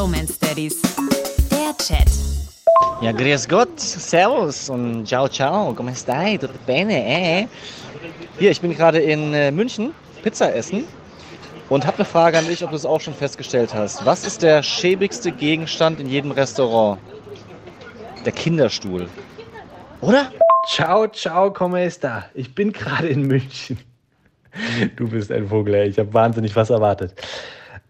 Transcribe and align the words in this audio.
Bromance 0.00 0.38
Daddies. 0.40 0.80
Der 1.50 1.76
Chat. 1.76 2.08
Ja, 3.02 3.12
grüß 3.12 3.46
Gott, 3.46 3.78
servus 3.78 4.70
und 4.70 5.06
ciao 5.06 5.28
ciao, 5.28 5.74
come 5.74 5.94
stai, 5.94 6.38
tutto 6.38 6.54
bene, 6.64 6.94
eh? 6.94 7.46
Hier, 8.38 8.50
ich 8.50 8.62
bin 8.62 8.74
gerade 8.74 8.98
in 8.98 9.34
äh, 9.34 9.50
München, 9.50 9.92
Pizza 10.22 10.54
essen 10.54 10.84
und 11.68 11.86
habe 11.86 11.98
eine 11.98 12.06
Frage 12.06 12.38
an 12.38 12.46
dich, 12.46 12.64
ob 12.64 12.70
du 12.70 12.76
es 12.76 12.86
auch 12.86 13.02
schon 13.02 13.12
festgestellt 13.12 13.74
hast. 13.74 14.06
Was 14.06 14.24
ist 14.24 14.42
der 14.42 14.62
schäbigste 14.62 15.32
Gegenstand 15.32 16.00
in 16.00 16.08
jedem 16.08 16.30
Restaurant? 16.30 16.98
Der 18.24 18.32
Kinderstuhl. 18.32 19.06
Oder? 20.00 20.32
Ciao, 20.66 21.08
ciao, 21.08 21.52
come 21.52 21.90
sta? 21.90 22.24
Ich 22.32 22.54
bin 22.54 22.72
gerade 22.72 23.08
in 23.08 23.26
München. 23.26 23.78
Du 24.96 25.08
bist 25.08 25.30
ein 25.30 25.46
Vogel, 25.46 25.74
ey. 25.74 25.88
Ich 25.88 25.98
habe 25.98 26.12
wahnsinnig 26.14 26.56
was 26.56 26.70
erwartet. 26.70 27.14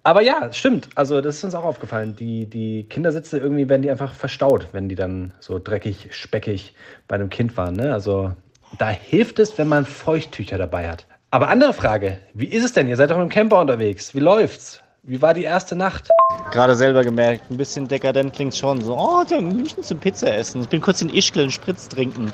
Aber 0.02 0.22
ja, 0.22 0.52
stimmt. 0.52 0.88
Also, 0.94 1.20
das 1.20 1.36
ist 1.36 1.44
uns 1.44 1.54
auch 1.54 1.64
aufgefallen. 1.64 2.16
Die, 2.16 2.46
die 2.46 2.84
Kindersitze 2.84 3.38
irgendwie 3.38 3.68
werden 3.68 3.82
die 3.82 3.90
einfach 3.90 4.14
verstaut, 4.14 4.68
wenn 4.72 4.88
die 4.88 4.94
dann 4.94 5.32
so 5.40 5.58
dreckig, 5.58 6.08
speckig 6.10 6.74
bei 7.06 7.16
einem 7.16 7.28
Kind 7.28 7.56
waren. 7.56 7.74
Ne? 7.74 7.92
Also, 7.92 8.32
da 8.78 8.88
hilft 8.88 9.38
es, 9.38 9.58
wenn 9.58 9.68
man 9.68 9.84
Feuchttücher 9.84 10.56
dabei 10.56 10.88
hat. 10.88 11.06
Aber 11.30 11.48
andere 11.48 11.74
Frage: 11.74 12.18
Wie 12.32 12.46
ist 12.46 12.64
es 12.64 12.72
denn? 12.72 12.88
Ihr 12.88 12.96
seid 12.96 13.10
doch 13.10 13.20
im 13.20 13.28
Camper 13.28 13.60
unterwegs. 13.60 14.14
Wie 14.14 14.20
läuft's? 14.20 14.80
Wie 15.02 15.22
war 15.22 15.32
die 15.32 15.44
erste 15.44 15.76
Nacht? 15.76 16.08
Gerade 16.52 16.74
selber 16.74 17.04
gemerkt, 17.04 17.50
ein 17.50 17.56
bisschen 17.56 17.88
dekadent 17.88 18.34
klingt 18.34 18.54
schon 18.54 18.82
so. 18.82 18.96
Oh, 18.96 19.24
der 19.24 19.40
München 19.40 19.82
zum 19.82 19.98
Pizza 19.98 20.34
essen. 20.34 20.62
Ich 20.62 20.68
bin 20.68 20.80
kurz 20.80 21.00
in 21.00 21.08
Ischgl 21.08 21.40
einen 21.40 21.50
Spritz 21.50 21.88
trinken. 21.88 22.30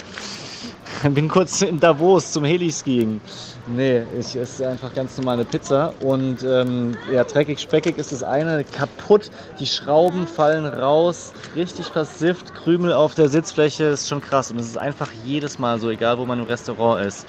Bin 1.14 1.28
kurz 1.28 1.62
in 1.62 1.80
Davos 1.80 2.32
zum 2.32 2.44
Heliskiing. 2.44 3.20
Nee, 3.66 4.04
ich 4.18 4.36
esse 4.36 4.68
einfach 4.68 4.94
ganz 4.94 5.16
normale 5.18 5.44
Pizza. 5.44 5.92
Und 6.00 6.42
ähm, 6.42 6.96
ja, 7.12 7.24
dreckig, 7.24 7.60
speckig 7.60 7.98
ist 7.98 8.12
das 8.12 8.22
eine. 8.22 8.64
Kaputt, 8.64 9.30
die 9.58 9.66
Schrauben 9.66 10.26
fallen 10.26 10.66
raus. 10.66 11.32
Richtig 11.54 11.86
versifft, 11.86 12.54
Krümel 12.54 12.92
auf 12.92 13.14
der 13.14 13.28
Sitzfläche. 13.28 13.84
Ist 13.84 14.08
schon 14.08 14.20
krass. 14.20 14.50
Und 14.50 14.58
es 14.58 14.66
ist 14.66 14.78
einfach 14.78 15.10
jedes 15.24 15.58
Mal 15.58 15.78
so, 15.78 15.90
egal 15.90 16.18
wo 16.18 16.24
man 16.24 16.38
im 16.38 16.46
Restaurant 16.46 17.04
ist. 17.04 17.26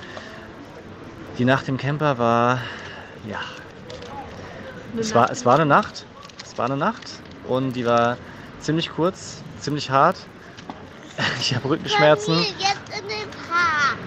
Die 1.37 1.45
Nacht 1.45 1.67
im 1.67 1.77
Camper 1.77 2.17
war, 2.17 2.59
ja. 3.29 3.39
Es 4.99 5.13
war, 5.13 5.29
es 5.31 5.45
war 5.45 5.55
eine 5.55 5.65
Nacht. 5.65 6.05
Es 6.43 6.57
war 6.57 6.65
eine 6.65 6.77
Nacht. 6.77 7.03
Und 7.47 7.73
die 7.73 7.85
war 7.85 8.17
ziemlich 8.59 8.89
kurz, 8.89 9.41
ziemlich 9.59 9.89
hart. 9.89 10.17
Ich 11.39 11.55
habe 11.55 11.69
Rückenschmerzen. 11.69 12.37
Jetzt 12.37 12.99
in 12.99 13.07
den 13.07 13.29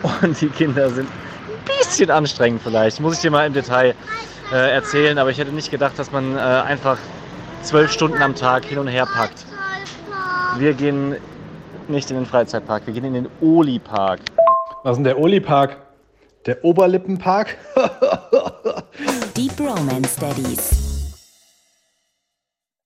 Park. 0.02 0.22
Und 0.22 0.40
die 0.40 0.48
Kinder 0.48 0.90
sind 0.90 1.08
ein 1.08 1.78
bisschen 1.78 2.10
anstrengend 2.10 2.62
vielleicht. 2.62 3.00
Muss 3.00 3.14
ich 3.14 3.20
dir 3.20 3.30
mal 3.30 3.46
im 3.46 3.52
Detail 3.52 3.94
äh, 4.52 4.72
erzählen. 4.72 5.18
Aber 5.18 5.30
ich 5.30 5.38
hätte 5.38 5.52
nicht 5.52 5.70
gedacht, 5.70 5.98
dass 5.98 6.12
man 6.12 6.36
äh, 6.36 6.40
einfach 6.40 6.98
zwölf 7.62 7.92
Stunden 7.92 8.22
am 8.22 8.34
Tag 8.34 8.64
hin 8.64 8.78
und 8.78 8.88
her 8.88 9.06
packt. 9.06 9.44
Wir 10.58 10.74
gehen 10.74 11.16
nicht 11.88 12.10
in 12.10 12.16
den 12.16 12.26
Freizeitpark, 12.26 12.86
wir 12.86 12.94
gehen 12.94 13.04
in 13.04 13.14
den 13.14 13.28
Oli-Park. 13.40 14.20
Was 14.82 14.92
ist 14.92 14.96
denn 14.98 15.04
der 15.04 15.18
Oli-Park? 15.18 15.76
Der 16.46 16.64
Oberlippenpark? 16.64 17.56
Die 19.36 19.48
Bromance 19.48 20.18
Daddies. 20.18 20.89